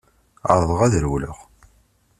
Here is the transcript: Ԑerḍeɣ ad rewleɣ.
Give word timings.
Ԑerḍeɣ 0.51 0.79
ad 0.81 0.93
rewleɣ. 1.03 1.37